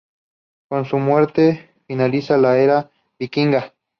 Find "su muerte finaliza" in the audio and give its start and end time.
0.85-2.35